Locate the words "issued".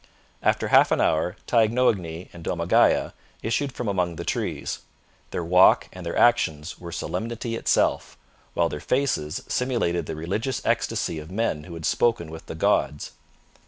3.43-3.71